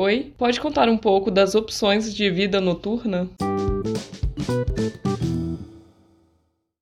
Oi, 0.00 0.32
pode 0.38 0.60
contar 0.60 0.88
um 0.88 0.96
pouco 0.96 1.28
das 1.28 1.56
opções 1.56 2.14
de 2.14 2.30
vida 2.30 2.60
noturna? 2.60 3.28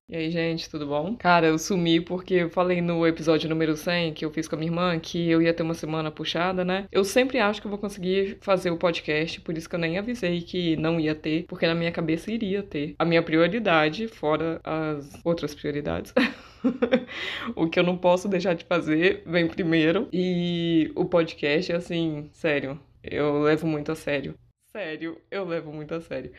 E 0.07 0.15
aí, 0.15 0.31
gente, 0.31 0.69
tudo 0.69 0.87
bom? 0.87 1.17
Cara, 1.17 1.47
eu 1.47 1.57
sumi 1.57 1.99
porque 1.99 2.35
eu 2.35 2.51
falei 2.51 2.83
no 2.83 3.07
episódio 3.07 3.49
número 3.49 3.75
100 3.75 4.13
que 4.13 4.23
eu 4.23 4.31
fiz 4.31 4.47
com 4.47 4.55
a 4.55 4.59
minha 4.59 4.71
irmã 4.71 4.99
que 4.99 5.31
eu 5.31 5.41
ia 5.41 5.55
ter 5.55 5.63
uma 5.63 5.73
semana 5.73 6.11
puxada, 6.11 6.63
né? 6.63 6.85
Eu 6.93 7.05
sempre 7.05 7.39
acho 7.39 7.59
que 7.59 7.67
eu 7.67 7.71
vou 7.71 7.79
conseguir 7.79 8.37
fazer 8.43 8.71
o 8.71 8.77
podcast, 8.77 9.41
por 9.41 9.57
isso 9.57 9.67
que 9.67 9.75
eu 9.75 9.81
nem 9.81 9.97
avisei 9.97 10.43
que 10.43 10.77
não 10.77 11.01
ia 11.01 11.15
ter, 11.15 11.47
porque 11.49 11.67
na 11.67 11.75
minha 11.75 11.93
cabeça 11.93 12.31
iria 12.31 12.63
ter. 12.63 12.97
A 12.99 13.05
minha 13.07 13.23
prioridade, 13.23 14.09
fora 14.09 14.61
as 14.63 15.19
outras 15.25 15.55
prioridades. 15.55 16.13
o 17.57 17.67
que 17.67 17.81
eu 17.81 17.85
não 17.85 17.97
posso 17.97 18.29
deixar 18.29 18.55
de 18.55 18.67
fazer 18.67 19.23
vem 19.25 19.49
primeiro. 19.49 20.07
E 20.13 20.93
o 20.95 21.07
podcast, 21.07 21.73
assim, 21.73 22.29
sério, 22.33 22.79
eu 23.11 23.43
levo 23.43 23.67
muito 23.67 23.93
a 23.93 23.95
sério. 23.95 24.35
Sério, 24.73 25.21
eu 25.31 25.45
levo 25.45 25.73
muito 25.73 25.95
a 25.95 26.01
sério. 26.01 26.33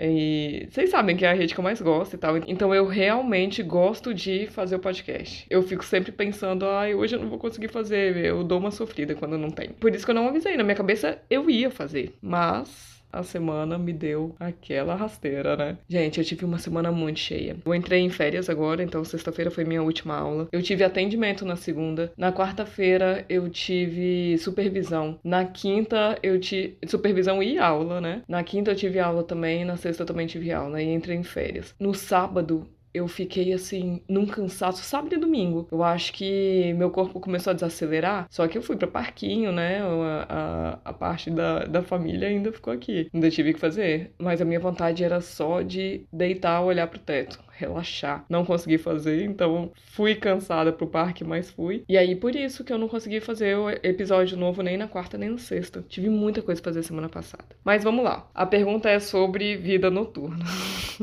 E 0.00 0.68
vocês 0.70 0.90
sabem 0.90 1.16
que 1.16 1.24
é 1.24 1.30
a 1.30 1.34
rede 1.34 1.52
que 1.52 1.58
eu 1.58 1.64
mais 1.64 1.82
gosto 1.82 2.14
e 2.14 2.18
tal. 2.18 2.36
Então 2.46 2.72
eu 2.72 2.86
realmente 2.86 3.62
gosto 3.62 4.14
de 4.14 4.46
fazer 4.46 4.76
o 4.76 4.78
podcast. 4.78 5.44
Eu 5.50 5.62
fico 5.62 5.84
sempre 5.84 6.12
pensando, 6.12 6.66
ai, 6.66 6.94
hoje 6.94 7.16
eu 7.16 7.20
não 7.20 7.28
vou 7.28 7.38
conseguir 7.38 7.68
fazer. 7.68 8.16
Eu 8.16 8.44
dou 8.44 8.60
uma 8.60 8.70
sofrida 8.70 9.14
quando 9.16 9.36
não 9.36 9.50
tem. 9.50 9.70
Por 9.70 9.92
isso 9.92 10.04
que 10.04 10.10
eu 10.10 10.14
não 10.14 10.28
avisei. 10.28 10.56
Na 10.56 10.62
minha 10.62 10.76
cabeça 10.76 11.20
eu 11.28 11.50
ia 11.50 11.70
fazer. 11.70 12.14
Mas 12.22 12.97
a 13.12 13.22
semana 13.22 13.78
me 13.78 13.92
deu 13.92 14.34
aquela 14.38 14.94
rasteira, 14.94 15.56
né? 15.56 15.78
Gente, 15.88 16.18
eu 16.18 16.24
tive 16.24 16.44
uma 16.44 16.58
semana 16.58 16.90
muito 16.92 17.18
cheia. 17.18 17.56
Eu 17.64 17.74
entrei 17.74 18.00
em 18.00 18.10
férias 18.10 18.48
agora, 18.48 18.82
então 18.82 19.04
sexta-feira 19.04 19.50
foi 19.50 19.64
minha 19.64 19.82
última 19.82 20.16
aula. 20.16 20.48
Eu 20.52 20.62
tive 20.62 20.84
atendimento 20.84 21.44
na 21.44 21.56
segunda. 21.56 22.12
Na 22.16 22.32
quarta-feira 22.32 23.24
eu 23.28 23.48
tive 23.48 24.36
supervisão. 24.38 25.18
Na 25.24 25.44
quinta 25.44 26.18
eu 26.22 26.38
tive 26.38 26.76
supervisão 26.86 27.42
e 27.42 27.58
aula, 27.58 28.00
né? 28.00 28.22
Na 28.28 28.42
quinta 28.42 28.70
eu 28.70 28.76
tive 28.76 28.98
aula 28.98 29.22
também, 29.22 29.64
na 29.64 29.76
sexta 29.76 30.02
eu 30.02 30.06
também 30.06 30.26
tive 30.26 30.52
aula 30.52 30.82
e 30.82 30.92
entrei 30.92 31.16
em 31.16 31.22
férias. 31.22 31.74
No 31.78 31.94
sábado 31.94 32.66
eu 32.92 33.06
fiquei 33.08 33.52
assim, 33.52 34.02
num 34.08 34.26
cansaço, 34.26 34.82
sábado 34.82 35.14
e 35.14 35.18
domingo. 35.18 35.68
Eu 35.70 35.82
acho 35.82 36.12
que 36.12 36.72
meu 36.74 36.90
corpo 36.90 37.20
começou 37.20 37.50
a 37.50 37.54
desacelerar, 37.54 38.26
só 38.30 38.46
que 38.48 38.58
eu 38.58 38.62
fui 38.62 38.76
para 38.76 38.88
parquinho, 38.88 39.52
né? 39.52 39.80
A, 39.80 40.78
a, 40.84 40.90
a, 40.90 40.92
parte 40.92 41.30
da, 41.30 41.64
da 41.64 41.82
família 41.82 42.28
ainda 42.28 42.52
ficou 42.52 42.72
aqui. 42.72 43.08
Ainda 43.12 43.30
tive 43.30 43.54
que 43.54 43.60
fazer. 43.60 44.12
Mas 44.18 44.40
a 44.40 44.44
minha 44.44 44.60
vontade 44.60 45.04
era 45.04 45.20
só 45.20 45.62
de 45.62 46.02
deitar, 46.12 46.60
olhar 46.62 46.86
pro 46.86 46.98
teto 46.98 47.38
relaxar. 47.58 48.24
Não 48.28 48.44
consegui 48.44 48.78
fazer, 48.78 49.24
então 49.24 49.72
fui 49.90 50.14
cansada 50.14 50.72
pro 50.72 50.86
parque, 50.86 51.24
mas 51.24 51.50
fui. 51.50 51.84
E 51.88 51.98
aí, 51.98 52.14
por 52.14 52.34
isso 52.34 52.64
que 52.64 52.72
eu 52.72 52.78
não 52.78 52.88
consegui 52.88 53.20
fazer 53.20 53.56
o 53.56 53.68
episódio 53.68 54.36
novo 54.36 54.62
nem 54.62 54.76
na 54.76 54.86
quarta 54.86 55.18
nem 55.18 55.28
na 55.28 55.38
sexta. 55.38 55.84
Tive 55.88 56.08
muita 56.08 56.40
coisa 56.40 56.62
pra 56.62 56.70
fazer 56.70 56.84
semana 56.84 57.08
passada. 57.08 57.44
Mas 57.64 57.82
vamos 57.82 58.04
lá. 58.04 58.28
A 58.34 58.46
pergunta 58.46 58.88
é 58.88 59.00
sobre 59.00 59.56
vida 59.56 59.90
noturna. 59.90 60.44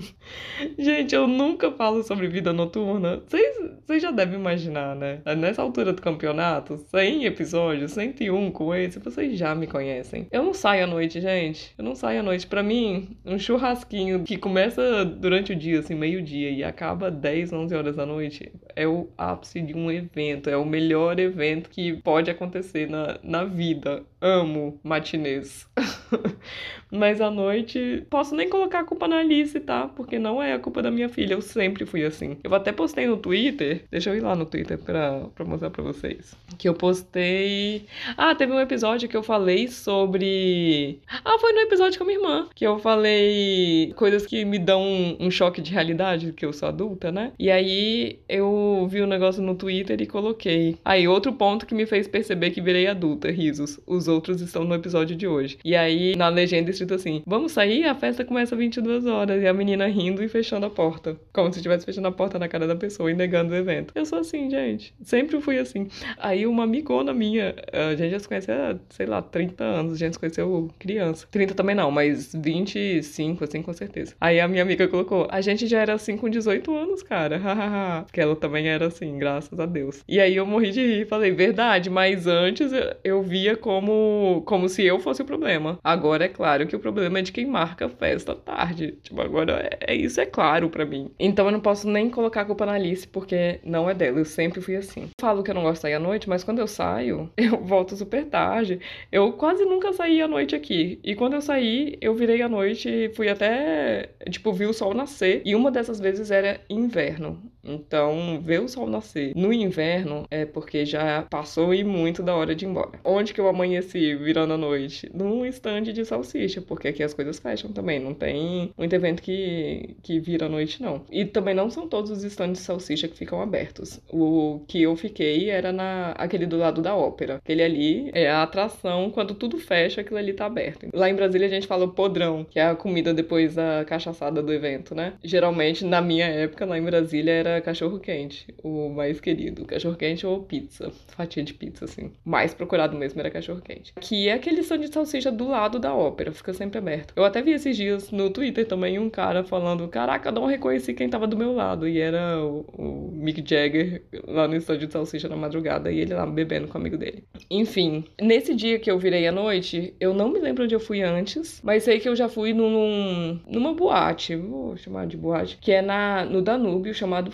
Gente, 0.80 1.14
eu 1.14 1.28
nunca 1.28 1.72
falo 1.72 2.02
sobre 2.04 2.28
vida 2.28 2.54
noturna. 2.54 3.22
Vocês 3.28 4.02
já 4.02 4.12
devem 4.12 4.40
imaginar, 4.40 4.96
né? 4.96 5.22
Nessa 5.38 5.62
altura 5.62 5.92
do 5.92 6.02
campeonato, 6.02 6.78
100 6.78 7.26
episódios, 7.26 7.92
101 7.92 8.52
com 8.52 8.74
esse, 8.74 9.00
vocês 9.00 9.38
já 9.38 9.54
me 9.54 9.68
conhecem. 9.68 10.28
Eu 10.32 10.44
não 10.44 10.54
saio 10.54 10.86
à 10.86 10.88
noite, 10.88 11.20
gente. 11.20 11.74
Eu 11.78 11.84
não 11.84 11.96
saio 11.96 12.22
à 12.22 12.24
noite. 12.24 12.48
Para 12.48 12.64
mim, 12.64 13.18
um 13.26 13.38
churrasquinho 13.38 14.24
que 14.24 14.38
começa 14.38 15.04
durante 15.04 15.52
o 15.52 15.56
dia, 15.56 15.80
assim, 15.80 15.96
meio-dia 15.96 16.45
dia 16.46 16.52
e 16.52 16.64
acaba 16.64 17.10
10, 17.10 17.52
11 17.52 17.76
horas 17.76 17.96
da 17.96 18.06
noite, 18.06 18.52
é 18.76 18.88
o 18.88 19.08
ápice 19.18 19.62
de 19.62 19.74
um 19.74 19.92
evento, 19.92 20.50
é 20.50 20.58
o 20.58 20.66
melhor 20.66 21.20
evento 21.20 21.70
que 21.70 21.94
pode 22.02 22.30
acontecer 22.30 22.90
na, 22.90 23.18
na 23.24 23.44
vida. 23.44 24.04
Amo 24.22 24.80
matinês. 24.84 25.68
Mas 26.92 27.20
à 27.20 27.30
noite, 27.30 28.06
posso 28.10 28.36
nem 28.36 28.50
colocar 28.50 28.80
a 28.80 28.84
culpa 28.84 29.08
na 29.08 29.20
Alice, 29.20 29.60
tá? 29.60 29.88
Porque 29.88 30.18
não 30.18 30.42
é 30.42 30.54
a 30.54 30.60
culpa 30.60 30.82
da 30.82 30.90
minha 30.90 31.10
filha, 31.10 31.34
eu 31.34 31.42
sempre 31.42 31.86
fui 31.86 32.04
assim. 32.04 32.38
Eu 32.44 32.54
até 32.54 32.72
postei 32.72 33.06
no 33.06 33.18
Twitter, 33.18 33.84
deixa 33.92 34.10
eu 34.10 34.16
ir 34.16 34.22
lá 34.22 34.36
no 34.36 34.46
Twitter 34.46 34.78
pra, 34.78 35.26
pra 35.36 35.46
mostrar 35.46 35.70
pra 35.70 35.84
vocês. 35.84 36.36
Que 36.58 36.70
eu 36.70 36.74
postei. 36.74 37.86
Ah, 38.18 38.34
teve 38.34 38.52
um 38.52 38.60
episódio 38.60 39.10
que 39.10 39.18
eu 39.18 39.24
falei 39.24 39.68
sobre. 39.68 41.00
Ah, 41.24 41.38
foi 41.40 41.54
no 41.54 41.60
episódio 41.60 41.98
com 41.98 42.04
a 42.04 42.08
minha 42.08 42.20
irmã. 42.20 42.48
Que 42.56 42.66
eu 42.66 42.80
falei 42.80 43.94
coisas 43.96 44.26
que 44.26 44.46
me 44.46 44.58
dão 44.58 44.82
um, 44.82 45.18
um 45.20 45.32
choque 45.32 45.62
de 45.62 45.72
realidade, 45.72 46.32
que 46.36 46.46
eu 46.46 46.54
sou 46.54 46.68
adulta, 46.68 47.12
né? 47.12 47.32
E 47.40 47.50
aí 47.50 48.20
eu 48.28 48.88
vi 48.90 49.02
um 49.02 49.08
negócio 49.08 49.42
no 49.42 49.56
Twitter 49.56 50.02
e 50.02 50.06
coloquei. 50.06 50.78
Aí, 50.84 51.08
outro 51.08 51.34
ponto 51.34 51.66
que 51.66 51.74
me 51.74 51.86
fez 51.86 52.08
perceber 52.08 52.52
que 52.52 52.62
virei 52.62 52.88
adulta, 52.88 53.32
risos. 53.32 53.80
Os 53.86 54.08
outros 54.08 54.42
estão 54.42 54.64
no 54.64 54.76
episódio 54.76 55.16
de 55.16 55.28
hoje. 55.28 55.58
E 55.64 55.76
aí, 55.76 56.16
na 56.16 56.28
legenda 56.28 56.70
escrito 56.70 56.94
assim: 56.94 57.24
Vamos 57.26 57.52
sair? 57.52 57.86
A 57.86 57.96
festa 57.96 58.26
começa 58.26 58.56
às 58.56 58.60
22 58.60 59.06
horas. 59.06 59.42
E 59.42 59.48
a 59.48 59.54
menina 59.54 59.88
rindo 59.88 60.24
e 60.24 60.28
fechando 60.28 60.66
a 60.66 60.70
porta. 60.70 61.18
Como 61.34 61.52
se 61.52 61.60
estivesse 61.60 61.86
fechando 61.86 62.08
a 62.08 62.12
porta 62.12 62.38
na 62.38 62.48
cara 62.48 62.68
da 62.68 62.76
pessoa 62.76 63.10
e 63.10 63.14
negando 63.14 63.54
o 63.54 63.56
evento. 63.56 63.94
Eu 63.96 64.06
sou 64.06 64.20
assim, 64.20 64.50
gente. 64.50 64.94
Sempre 65.04 65.40
fui 65.42 65.58
assim. 65.58 65.88
Aí, 66.18 66.46
uma 66.46 66.64
amigona 66.64 67.14
minha, 67.14 67.56
a 67.72 67.96
gente 67.96 68.12
já 68.12 68.20
se 68.20 68.28
conhece 68.28 68.52
há, 68.52 68.78
sei 68.90 69.06
lá, 69.06 69.22
30 69.22 69.64
anos. 69.64 69.94
A 69.94 69.98
gente 69.98 70.14
se 70.14 70.20
conheceu 70.20 70.70
criança. 70.80 71.28
30 71.32 71.54
também 71.54 71.76
não, 71.76 71.92
mas 71.92 72.34
25, 72.34 73.44
assim, 73.44 73.62
com 73.62 73.74
certeza. 73.74 74.16
Aí 74.20 74.40
a 74.40 74.48
minha 74.48 74.64
amiga 74.64 74.88
colocou: 74.88 75.28
A 75.30 75.42
gente 75.42 75.68
já 75.68 75.80
era 75.80 75.94
assim 75.94 76.18
com 76.26 76.30
18 76.30 76.76
anos, 76.76 77.04
cara. 77.04 77.38
Hahaha. 77.38 78.06
que 78.12 78.20
ela 78.20 78.36
também 78.36 78.68
era 78.68 78.88
assim, 78.88 79.18
graças 79.18 79.60
a 79.60 79.66
Deus. 79.68 80.04
E 80.08 80.20
aí 80.20 80.36
eu 80.36 80.46
morri 80.46 80.72
de 80.72 80.82
rir. 80.82 81.08
Falei: 81.08 81.32
Verdade, 81.32 81.90
mas 81.90 82.26
antes 82.26 82.72
eu 83.04 83.22
via 83.22 83.56
como, 83.56 84.42
como 84.46 84.68
se 84.68 84.84
eu 84.84 85.00
fosse 85.00 85.22
o 85.22 85.26
problema. 85.26 85.78
Agora 85.84 86.26
é 86.26 86.28
claro 86.28 86.66
que 86.66 86.76
o 86.76 86.80
problema 86.80 87.20
é 87.20 87.22
de 87.22 87.32
quem 87.32 87.46
marca 87.46 87.88
festa 87.88 88.34
tarde. 88.34 88.98
Tipo, 89.04 89.22
agora 89.22 89.70
é, 89.80 89.94
é 89.94 89.96
isso 89.96 90.20
é 90.20 90.26
claro 90.26 90.70
para 90.70 90.86
mim. 90.86 91.12
Então 91.20 91.46
eu 91.46 91.52
não 91.52 91.60
posso 91.60 91.88
nem 91.88 92.10
colocar 92.10 92.42
a 92.42 92.46
culpa 92.46 92.66
na 92.66 92.74
Alice, 92.74 93.08
porque 93.08 93.60
não 93.64 93.88
é 93.88 93.94
dela. 93.94 94.18
Eu 94.18 94.26
sempre 94.26 94.62
fui 94.62 94.76
assim. 94.76 95.10
Falo 95.22 95.44
que 95.44 95.52
eu 95.52 95.56
não 95.56 95.62
gosto 95.62 95.76
de 95.76 95.82
sair 95.82 95.94
à 95.94 96.00
noite, 96.00 96.28
mas 96.28 96.44
quando 96.44 96.60
eu 96.60 96.68
saio, 96.68 97.30
eu 97.38 97.58
volto 97.58 97.96
super 97.96 98.26
tarde. 98.26 98.80
Eu 99.12 99.34
quase 99.34 99.64
nunca 99.64 99.94
saí 99.94 100.22
à 100.22 100.28
noite 100.28 100.56
aqui. 100.56 101.00
E 101.04 101.14
quando 101.14 101.34
eu 101.34 101.42
saí, 101.42 101.98
eu 102.02 102.16
virei 102.16 102.42
à 102.42 102.50
noite 102.50 102.90
e 102.90 103.10
fui 103.10 103.30
até, 103.30 104.10
tipo, 104.32 104.52
vi 104.52 104.66
o 104.66 104.74
sol 104.74 104.96
nascer. 104.96 105.44
E 105.46 105.54
uma 105.54 105.70
dessas 105.76 106.00
vezes 106.00 106.15
era 106.30 106.60
inverno. 106.68 107.52
Então, 107.66 108.40
ver 108.42 108.62
o 108.62 108.68
sol 108.68 108.88
nascer 108.88 109.34
no 109.36 109.52
inverno 109.52 110.26
é 110.30 110.46
porque 110.46 110.86
já 110.86 111.24
passou 111.24 111.74
e 111.74 111.84
muito 111.84 112.22
da 112.24 112.36
hora 112.36 112.56
de 112.56 112.66
ir 112.66 112.70
embora. 112.70 113.00
Onde 113.04 113.34
que 113.34 113.42
eu 113.42 113.48
amanheci 113.48 114.16
virando 114.16 114.54
a 114.54 114.58
noite? 114.58 115.10
Num 115.14 115.46
estande 115.46 115.92
de 115.94 116.06
salsicha, 116.06 116.62
porque 116.62 116.88
aqui 116.88 117.04
as 117.04 117.14
coisas 117.14 117.40
fecham 117.40 117.72
também. 117.72 118.00
Não 118.00 118.14
tem 118.14 118.72
muito 118.78 118.94
evento 118.94 119.22
que, 119.22 119.96
que 120.02 120.20
vira 120.20 120.46
a 120.46 120.50
noite, 120.50 120.82
não. 120.82 121.04
E 121.12 121.26
também 121.26 121.54
não 121.54 121.70
são 121.70 121.88
todos 121.88 122.12
os 122.12 122.24
estandes 122.24 122.60
de 122.60 122.66
salsicha 122.66 123.08
que 123.08 123.18
ficam 123.18 123.42
abertos. 123.42 124.00
O 124.12 124.62
que 124.68 124.82
eu 124.82 124.96
fiquei 124.96 125.50
era 125.50 125.72
na 125.72 126.12
aquele 126.12 126.46
do 126.46 126.58
lado 126.58 126.82
da 126.82 126.96
ópera. 126.96 127.36
Aquele 127.36 127.64
ali 127.64 128.12
é 128.14 128.30
a 128.30 128.44
atração, 128.44 129.10
quando 129.10 129.34
tudo 129.34 129.58
fecha, 129.58 130.02
aquilo 130.02 130.18
ali 130.18 130.34
tá 130.34 130.46
aberto. 130.46 130.88
Lá 130.94 131.10
em 131.10 131.16
Brasília 131.16 131.48
a 131.48 131.50
gente 131.50 131.68
fala 131.68 131.88
podrão, 131.88 132.44
que 132.44 132.60
é 132.60 132.68
a 132.68 132.76
comida 132.76 133.14
depois 133.14 133.56
da 133.56 133.84
cachaçada 133.86 134.42
do 134.42 134.54
evento, 134.54 134.94
né? 134.94 135.14
Geralmente, 135.24 135.86
na 135.86 136.02
minha 136.02 136.26
época, 136.26 136.66
lá 136.66 136.78
em 136.78 136.84
Brasília, 136.84 137.32
era 137.32 137.55
cachorro 137.62 138.00
quente, 138.00 138.54
o 138.64 138.90
mais 138.90 139.20
querido. 139.20 139.66
Cachorro 139.66 139.96
quente 139.96 140.26
ou 140.26 140.42
pizza, 140.44 140.92
fatia 141.08 141.44
de 141.44 141.54
pizza, 141.54 141.86
assim. 141.86 142.12
Mais 142.24 142.54
procurado 142.54 142.98
mesmo 142.98 143.20
era 143.20 143.30
cachorro 143.30 143.62
quente. 143.62 143.94
Que 144.00 144.28
é 144.30 144.34
aquele 144.34 144.62
stand 144.62 144.80
de 144.80 144.94
salsicha 144.94 145.32
do 145.32 145.48
lado 145.48 145.80
da 145.80 145.94
ópera, 145.94 146.32
fica 146.32 146.54
sempre 146.54 146.78
aberto. 146.78 147.14
Eu 147.16 147.24
até 147.24 147.42
vi 147.42 147.52
esses 147.52 147.76
dias 147.76 148.12
no 148.12 148.30
Twitter 148.30 148.66
também 148.68 149.00
um 149.00 149.10
cara 149.10 149.44
falando: 149.44 149.88
Caraca, 149.88 150.32
não 150.32 150.46
reconheci 150.46 150.94
quem 150.94 151.10
tava 151.10 151.28
do 151.28 151.38
meu 151.38 151.54
lado. 151.54 151.88
E 151.88 152.00
era 152.00 152.44
o, 152.44 152.66
o 152.78 153.12
Mick 153.14 153.44
Jagger 153.48 154.04
lá 154.28 154.48
no 154.48 154.56
estúdio 154.56 154.88
de 154.88 154.94
salsicha 154.94 155.28
na 155.28 155.36
madrugada 155.36 155.92
e 155.92 156.00
ele 156.00 156.14
lá 156.14 156.26
bebendo 156.26 156.68
com 156.68 156.78
o 156.78 156.82
amigo 156.82 156.98
dele. 156.98 157.24
Enfim, 157.50 158.06
nesse 158.22 158.54
dia 158.54 158.80
que 158.80 158.90
eu 158.90 158.98
virei 158.98 159.28
à 159.28 159.32
noite, 159.32 159.94
eu 160.00 160.14
não 160.14 160.30
me 160.30 160.40
lembro 160.40 160.64
onde 160.64 160.76
eu 160.76 160.80
fui 160.80 161.02
antes, 161.02 161.62
mas 161.64 161.84
sei 161.84 162.00
que 162.00 162.08
eu 162.08 162.16
já 162.16 162.28
fui 162.28 162.54
num, 162.54 163.40
numa 163.48 163.74
boate, 163.74 164.36
vou 164.36 164.76
chamar 164.78 165.08
de 165.08 165.18
boate, 165.18 165.58
que 165.58 165.72
é 165.72 165.82
na, 165.82 166.26
no 166.26 166.42
Danúbio, 166.42 166.94
chamado 166.94 167.32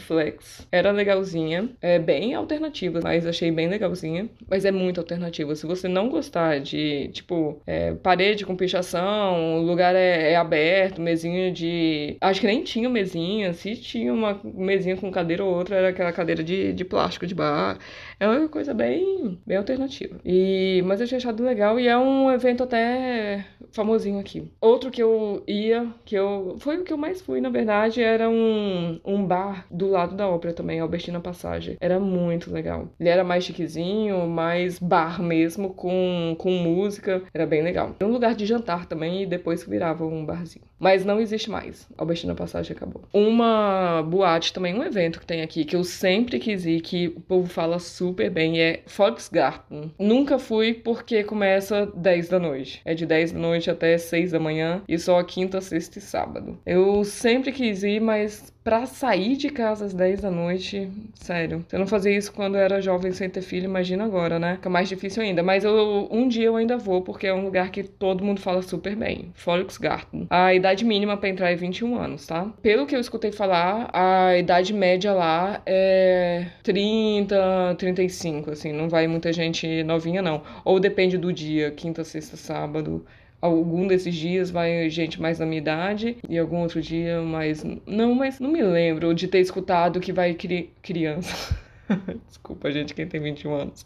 Era 0.72 0.92
legalzinha, 0.92 1.70
é 1.82 2.00
bem 2.00 2.34
alternativa, 2.34 3.00
mas 3.04 3.26
achei 3.26 3.52
bem 3.52 3.68
legalzinha. 3.68 4.30
Mas 4.50 4.66
é 4.66 4.72
muito 4.72 5.00
alternativa. 5.00 5.56
Se 5.56 5.66
você 5.66 5.88
não 5.88 6.10
gostar 6.10 6.60
de, 6.60 7.10
tipo, 7.10 7.62
é, 7.66 7.94
parede 7.94 8.46
com 8.46 8.56
pichação, 8.56 9.60
o 9.60 9.62
lugar 9.62 9.96
é, 9.96 10.32
é, 10.32 10.36
aberto, 10.36 11.02
mesinha 11.02 11.52
de. 11.52 12.18
Acho 12.22 12.42
que 12.42 12.48
nem 12.48 12.64
tinha 12.64 12.90
mesinha. 12.90 13.54
Se 13.54 13.76
tinha 13.76 14.14
uma 14.14 14.40
mesinha 14.44 14.98
com 14.98 15.12
cadeira 15.12 15.44
ou 15.44 15.54
outra, 15.54 15.76
era 15.76 15.90
aquela 15.90 16.12
cadeira 16.12 16.44
de, 16.44 16.74
de 16.74 16.86
plástico 16.86 17.28
de 17.28 17.36
bar. 17.36 17.78
É 18.22 18.28
uma 18.28 18.48
coisa 18.48 18.72
bem, 18.72 19.40
bem 19.48 19.58
alternativa. 19.58 20.20
E, 20.24 20.84
mas 20.86 21.02
eu 21.02 21.08
tinha 21.08 21.18
achado 21.18 21.44
legal 21.44 21.80
e 21.80 21.88
é 21.88 21.98
um 21.98 22.30
evento 22.32 22.62
até 22.62 23.44
famosinho 23.72 24.20
aqui. 24.20 24.52
Outro 24.62 24.92
que 24.92 25.02
eu 25.02 25.42
ia, 25.48 25.88
que 26.06 26.14
eu. 26.14 26.56
Foi 26.60 26.78
o 26.78 26.84
que 26.84 26.94
eu 26.94 26.98
mais 26.98 27.20
fui, 27.20 27.42
na 27.42 27.50
verdade, 27.50 28.00
era 28.00 28.30
um, 28.30 29.00
um 29.04 29.26
bar 29.26 29.66
do 29.72 29.90
lado 29.90 30.16
da 30.16 30.30
ópera 30.30 30.54
também, 30.54 30.80
Albertina 30.80 31.20
Passagem. 31.20 31.78
Era 31.82 32.00
muito 32.00 32.54
legal. 32.54 32.90
Ele 33.00 33.10
era 33.10 33.24
mais 33.24 33.44
chiquezinho, 33.44 34.28
mais 34.28 34.78
bar 34.78 35.20
mesmo, 35.20 35.74
com, 35.74 36.36
com 36.38 36.52
música. 36.52 37.24
Era 37.34 37.48
bem 37.48 37.64
legal. 37.64 37.96
Era 38.00 38.08
um 38.08 38.14
lugar 38.14 38.36
de 38.36 38.46
jantar 38.46 38.86
também 38.86 39.24
e 39.24 39.26
depois 39.26 39.64
virava 39.64 40.06
um 40.06 40.24
barzinho. 40.24 40.66
Mas 40.78 41.04
não 41.04 41.20
existe 41.20 41.50
mais. 41.50 41.88
Albertina 41.98 42.36
Passagem 42.36 42.76
acabou. 42.76 43.04
Uma 43.12 44.04
boate 44.04 44.54
também, 44.54 44.76
um 44.76 44.84
evento 44.84 45.20
que 45.20 45.26
tem 45.26 45.42
aqui, 45.42 45.66
que 45.66 45.76
eu 45.76 45.84
sempre 45.84 46.38
quis 46.38 46.68
ir, 46.68 46.82
que 46.82 47.08
o 47.08 47.22
povo 47.22 47.48
fala 47.48 47.80
super 47.80 48.11
bem, 48.12 48.60
é 48.62 48.82
Volksgarten. 48.86 49.94
Nunca 50.00 50.38
fui 50.38 50.74
porque 50.74 51.24
começa 51.24 51.86
10 51.96 52.30
da 52.30 52.40
noite. 52.40 52.82
É 52.86 52.94
de 52.94 53.06
10 53.06 53.34
da 53.34 53.40
noite 53.40 53.70
até 53.70 53.98
6 53.98 54.32
da 54.32 54.40
manhã 54.40 54.82
e 54.88 54.98
só 54.98 55.22
quinta, 55.24 55.62
sexta 55.62 56.00
e 56.00 56.02
sábado. 56.02 56.60
Eu 56.66 57.04
sempre 57.04 57.52
quis 57.52 57.84
ir, 57.84 58.00
mas 58.00 58.54
Pra 58.64 58.86
sair 58.86 59.38
de 59.38 59.50
casa 59.50 59.86
às 59.86 59.94
10 59.94 60.22
da 60.22 60.30
noite, 60.30 60.88
sério. 61.16 61.66
Se 61.68 61.76
eu 61.76 61.80
não 61.80 61.88
fazia 61.88 62.16
isso 62.16 62.32
quando 62.32 62.56
eu 62.56 62.62
era 62.62 62.80
jovem 62.80 63.12
sem 63.12 63.28
ter 63.28 63.42
filho, 63.42 63.66
imagina 63.66 64.04
agora, 64.06 64.38
né? 64.38 64.56
Fica 64.56 64.70
mais 64.70 64.88
difícil 64.88 65.24
ainda. 65.24 65.42
Mas 65.42 65.64
eu, 65.64 66.08
um 66.12 66.28
dia 66.28 66.46
eu 66.46 66.56
ainda 66.56 66.78
vou, 66.78 67.02
porque 67.02 67.26
é 67.26 67.34
um 67.34 67.44
lugar 67.44 67.72
que 67.72 67.82
todo 67.82 68.24
mundo 68.24 68.40
fala 68.40 68.62
super 68.62 68.96
bem. 68.96 69.34
Volksgarten. 69.44 70.28
A 70.30 70.54
idade 70.54 70.86
mínima 70.86 71.18
para 71.18 71.30
entrar 71.30 71.50
é 71.50 71.56
21 71.56 71.98
anos, 71.98 72.28
tá? 72.28 72.54
Pelo 72.62 72.86
que 72.86 72.96
eu 72.96 73.00
escutei 73.00 73.32
falar, 73.32 73.90
a 73.92 74.38
idade 74.38 74.74
média 74.76 75.12
lá 75.12 75.60
é 75.66 76.46
30, 76.62 77.76
35, 77.80 78.52
assim. 78.52 78.72
Não 78.72 78.88
vai 78.88 79.08
muita 79.08 79.34
gente 79.34 79.84
novinha, 79.84 80.22
não. 80.22 80.44
Ou 80.64 80.80
depende 80.80 81.18
do 81.18 81.34
dia, 81.34 81.72
quinta, 81.72 82.04
sexta, 82.04 82.38
sábado 82.38 83.04
algum 83.42 83.88
desses 83.88 84.16
dias 84.16 84.52
vai 84.52 84.90
gente 84.90 85.22
mais 85.22 85.40
na 85.40 85.46
minha 85.46 85.60
idade 85.60 86.18
e 86.30 86.38
algum 86.38 86.58
outro 86.62 86.82
dia 86.82 87.22
mais. 87.22 87.64
Não, 87.86 88.14
mas 88.14 88.40
não 88.40 88.52
me 88.52 88.62
lembro 88.62 89.14
de 89.14 89.28
ter 89.28 89.40
escutado 89.40 90.00
que 90.00 90.14
vai 90.14 90.34
cri... 90.34 90.72
criança. 90.82 91.60
Desculpa, 92.28 92.72
gente, 92.72 92.94
quem 92.94 93.08
tem 93.08 93.22
21 93.22 93.54
anos. 93.54 93.86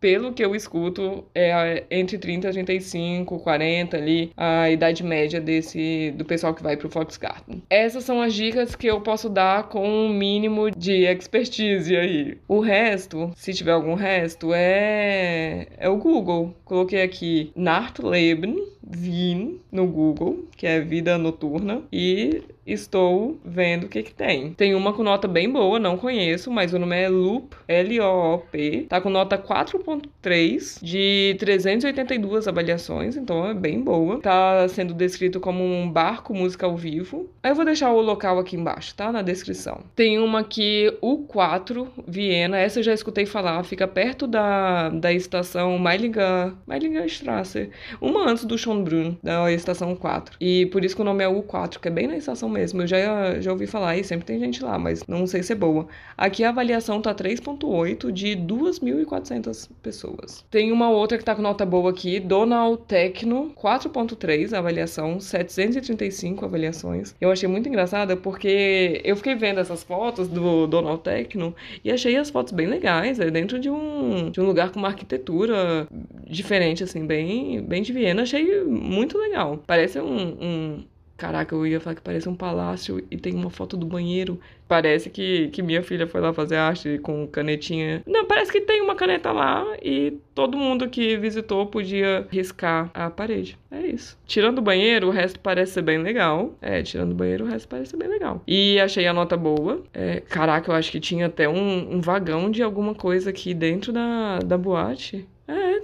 Pelo 0.00 0.32
que 0.32 0.44
eu 0.44 0.54
escuto, 0.54 1.24
é 1.34 1.84
entre 1.90 2.18
30 2.18 2.48
e 2.48 2.52
35, 2.52 3.38
40 3.38 3.96
ali, 3.96 4.30
a 4.36 4.70
idade 4.70 5.02
média 5.02 5.40
desse 5.40 6.12
do 6.16 6.24
pessoal 6.24 6.54
que 6.54 6.62
vai 6.62 6.76
pro 6.76 6.88
Volksgarten. 6.88 7.62
Essas 7.68 8.04
são 8.04 8.20
as 8.20 8.34
dicas 8.34 8.74
que 8.74 8.86
eu 8.86 9.00
posso 9.00 9.28
dar 9.28 9.68
com 9.68 9.86
um 9.86 10.08
mínimo 10.08 10.70
de 10.70 11.04
expertise 11.04 11.96
aí. 11.96 12.38
O 12.48 12.60
resto, 12.60 13.32
se 13.34 13.52
tiver 13.52 13.72
algum 13.72 13.94
resto, 13.94 14.52
é 14.54 15.66
é 15.78 15.88
o 15.88 15.96
Google. 15.96 16.54
Coloquei 16.64 17.02
aqui 17.02 17.52
Nachtleben, 17.54 18.56
Wien 18.86 19.60
no 19.70 19.86
Google, 19.86 20.44
que 20.56 20.66
é 20.66 20.80
vida 20.80 21.16
noturna, 21.16 21.82
e 21.92 22.42
estou 22.66 23.38
vendo 23.44 23.84
o 23.84 23.88
que 23.88 24.02
que 24.02 24.14
tem. 24.14 24.52
Tem 24.52 24.74
uma 24.74 24.92
com 24.92 25.02
nota 25.02 25.28
bem 25.28 25.50
boa, 25.50 25.78
não 25.78 25.96
conheço, 25.96 26.50
mas 26.50 26.72
o 26.72 26.78
nome 26.78 26.96
é 26.96 27.08
Loop, 27.08 27.54
L-O-O-P. 27.68 28.86
Tá 28.88 29.00
com 29.00 29.10
nota 29.10 29.36
4.3 29.36 30.78
de 30.82 31.36
382 31.38 32.48
avaliações, 32.48 33.16
então 33.16 33.46
é 33.46 33.54
bem 33.54 33.80
boa. 33.80 34.20
Tá 34.20 34.66
sendo 34.68 34.94
descrito 34.94 35.40
como 35.40 35.62
um 35.62 35.90
barco 35.90 36.34
música 36.34 36.66
ao 36.66 36.76
vivo. 36.76 37.28
Eu 37.42 37.54
vou 37.54 37.64
deixar 37.64 37.92
o 37.92 38.00
local 38.00 38.38
aqui 38.38 38.56
embaixo, 38.56 38.94
tá? 38.94 39.12
Na 39.12 39.22
descrição. 39.22 39.80
Tem 39.94 40.18
uma 40.18 40.40
aqui, 40.40 40.92
U4, 41.02 41.86
Viena. 42.06 42.58
Essa 42.58 42.80
eu 42.80 42.82
já 42.82 42.94
escutei 42.94 43.26
falar, 43.26 43.62
fica 43.64 43.86
perto 43.86 44.26
da, 44.26 44.88
da 44.88 45.12
estação 45.12 45.78
Meilinger, 45.78 46.52
Meilinger 46.66 47.06
Strasse. 47.06 47.70
Uma 48.00 48.30
antes 48.30 48.44
do 48.44 48.56
Schönbrunn, 48.74 49.16
da 49.22 49.50
estação 49.52 49.94
4. 49.94 50.36
E 50.40 50.66
por 50.66 50.84
isso 50.84 50.96
que 50.96 51.02
o 51.02 51.04
nome 51.04 51.22
é 51.22 51.28
U4, 51.28 51.78
que 51.78 51.88
é 51.88 51.90
bem 51.90 52.06
na 52.06 52.16
estação 52.16 52.48
mesmo. 52.48 52.82
Eu 52.82 52.86
já, 52.86 53.40
já 53.40 53.52
ouvi 53.52 53.66
falar 53.66 53.96
e 53.96 54.04
sempre 54.04 54.26
tem 54.26 54.38
gente 54.38 54.62
lá, 54.62 54.78
mas 54.78 55.04
não 55.06 55.26
sei 55.26 55.42
se 55.42 55.52
é 55.52 55.56
boa. 55.56 55.86
Aqui 56.16 56.44
a 56.44 56.48
avaliação 56.48 57.00
tá 57.00 57.14
3.8 57.14 58.10
de 58.10 58.36
2.400 58.36 59.68
pessoas. 59.82 60.44
Tem 60.50 60.72
uma 60.72 60.90
outra 60.90 61.18
que 61.18 61.24
tá 61.24 61.34
com 61.34 61.42
nota 61.42 61.64
boa 61.64 61.90
aqui, 61.90 62.18
Donald 62.18 62.82
Tecno, 62.88 63.52
4.3 63.56 64.52
avaliação, 64.52 65.20
735 65.20 66.44
avaliações. 66.44 67.14
Eu 67.20 67.30
achei 67.30 67.48
muito 67.48 67.68
engraçada 67.68 68.16
porque 68.16 69.00
eu 69.04 69.16
fiquei 69.16 69.34
vendo 69.34 69.60
essas 69.60 69.82
fotos 69.82 70.28
do 70.28 70.66
Donald 70.66 71.02
Tecno 71.02 71.54
e 71.84 71.90
achei 71.90 72.16
as 72.16 72.30
fotos 72.30 72.52
bem 72.52 72.66
legais, 72.66 73.20
é 73.20 73.30
dentro 73.30 73.58
de 73.58 73.70
um, 73.70 74.30
de 74.30 74.40
um 74.40 74.44
lugar 74.44 74.70
com 74.70 74.78
uma 74.78 74.88
arquitetura 74.88 75.86
diferente, 76.26 76.82
assim, 76.82 77.06
bem, 77.06 77.60
bem 77.62 77.82
de 77.82 77.92
Viena. 77.92 78.22
Achei 78.22 78.63
muito 78.64 79.18
legal. 79.18 79.62
Parece 79.66 80.00
um, 80.00 80.36
um 80.40 80.84
Caraca, 81.16 81.54
eu 81.54 81.66
ia 81.66 81.78
falar 81.78 81.94
que 81.94 82.02
parece 82.02 82.28
um 82.28 82.34
palácio 82.34 83.04
e 83.10 83.16
tem 83.16 83.34
uma 83.34 83.50
foto 83.50 83.76
do 83.76 83.86
banheiro. 83.86 84.38
Parece 84.66 85.08
que, 85.10 85.48
que 85.48 85.62
minha 85.62 85.82
filha 85.82 86.06
foi 86.06 86.20
lá 86.20 86.32
fazer 86.32 86.56
arte 86.56 86.98
com 86.98 87.26
canetinha. 87.28 88.02
Não, 88.06 88.24
parece 88.24 88.50
que 88.50 88.60
tem 88.60 88.80
uma 88.80 88.96
caneta 88.96 89.30
lá 89.30 89.64
e 89.80 90.18
todo 90.34 90.58
mundo 90.58 90.88
que 90.88 91.16
visitou 91.16 91.66
podia 91.66 92.26
riscar 92.30 92.90
a 92.92 93.10
parede. 93.10 93.56
É 93.70 93.86
isso. 93.86 94.18
Tirando 94.26 94.58
o 94.58 94.62
banheiro, 94.62 95.08
o 95.08 95.10
resto 95.10 95.38
parece 95.38 95.72
ser 95.72 95.82
bem 95.82 95.98
legal. 95.98 96.54
É, 96.60 96.82
tirando 96.82 97.12
o 97.12 97.14
banheiro, 97.14 97.44
o 97.44 97.48
resto 97.48 97.68
parece 97.68 97.92
ser 97.92 97.96
bem 97.96 98.08
legal. 98.08 98.42
E 98.46 98.80
achei 98.80 99.06
a 99.06 99.12
nota 99.12 99.36
boa. 99.36 99.84
É, 99.92 100.20
caraca, 100.20 100.70
eu 100.70 100.74
acho 100.74 100.90
que 100.90 100.98
tinha 100.98 101.26
até 101.26 101.48
um, 101.48 101.94
um 101.94 102.00
vagão 102.00 102.50
de 102.50 102.62
alguma 102.62 102.94
coisa 102.94 103.30
aqui 103.30 103.54
dentro 103.54 103.92
da, 103.92 104.40
da 104.40 104.58
boate. 104.58 105.28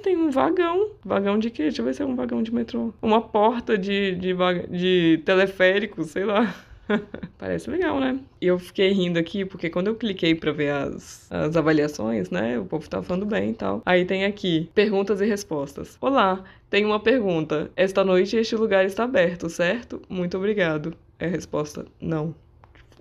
Tem 0.02 0.16
um 0.16 0.30
vagão. 0.30 0.90
Vagão 1.04 1.38
de 1.38 1.50
quê? 1.50 1.64
Deixa 1.64 1.82
eu 1.82 1.84
ver 1.84 1.94
se 1.94 2.02
é 2.02 2.06
um 2.06 2.16
vagão 2.16 2.42
de 2.42 2.52
metrô. 2.54 2.92
Uma 3.02 3.20
porta 3.20 3.76
de, 3.76 4.14
de, 4.16 4.34
de 4.70 5.22
teleférico, 5.24 6.02
sei 6.04 6.24
lá. 6.24 6.54
Parece 7.38 7.70
legal, 7.70 8.00
né? 8.00 8.18
E 8.40 8.46
eu 8.46 8.58
fiquei 8.58 8.90
rindo 8.92 9.18
aqui 9.18 9.44
porque 9.44 9.70
quando 9.70 9.88
eu 9.88 9.94
cliquei 9.94 10.34
para 10.34 10.52
ver 10.52 10.70
as, 10.70 11.30
as 11.30 11.56
avaliações, 11.56 12.30
né? 12.30 12.58
O 12.58 12.64
povo 12.64 12.88
tá 12.88 13.02
falando 13.02 13.26
bem 13.26 13.50
e 13.50 13.54
tal. 13.54 13.82
Aí 13.84 14.04
tem 14.04 14.24
aqui 14.24 14.70
perguntas 14.74 15.20
e 15.20 15.26
respostas. 15.26 15.96
Olá, 16.00 16.44
tem 16.68 16.84
uma 16.84 17.00
pergunta. 17.00 17.70
Esta 17.76 18.04
noite 18.04 18.36
este 18.36 18.56
lugar 18.56 18.84
está 18.84 19.04
aberto, 19.04 19.48
certo? 19.48 20.00
Muito 20.08 20.36
obrigado. 20.36 20.94
É 21.18 21.26
a 21.26 21.30
resposta: 21.30 21.86
não. 22.00 22.34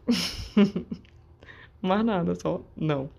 Mais 1.81 2.03
nada, 2.03 2.35
só 2.35 2.61
não. 2.75 3.09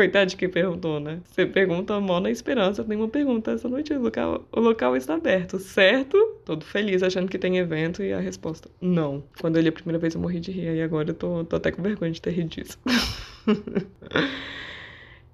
Coitado 0.00 0.30
de 0.30 0.36
quem 0.36 0.48
perguntou, 0.48 0.98
né? 0.98 1.20
Você 1.26 1.44
pergunta 1.44 2.00
mó 2.00 2.20
na 2.20 2.30
esperança, 2.30 2.82
tem 2.82 2.96
uma 2.96 3.06
pergunta 3.06 3.50
essa 3.50 3.68
noite, 3.68 3.92
o 3.92 4.00
local, 4.00 4.48
o 4.50 4.58
local 4.58 4.96
está 4.96 5.12
aberto, 5.16 5.58
certo? 5.58 6.16
Todo 6.42 6.64
feliz, 6.64 7.02
achando 7.02 7.28
que 7.28 7.38
tem 7.38 7.58
evento, 7.58 8.02
e 8.02 8.10
a 8.10 8.18
resposta, 8.18 8.70
não. 8.80 9.22
Quando 9.38 9.56
eu 9.56 9.62
li 9.62 9.68
a 9.68 9.72
primeira 9.72 9.98
vez 9.98 10.14
eu 10.14 10.20
morri 10.22 10.40
de 10.40 10.52
rir, 10.52 10.74
e 10.74 10.80
agora 10.80 11.10
eu 11.10 11.14
tô, 11.14 11.44
tô 11.44 11.56
até 11.56 11.70
com 11.70 11.82
vergonha 11.82 12.12
de 12.12 12.22
ter 12.22 12.30
rido 12.30 12.48
disso. 12.48 12.78